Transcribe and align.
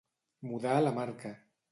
Mudar 0.51 0.77
la 0.85 0.93
marca. 0.95 1.35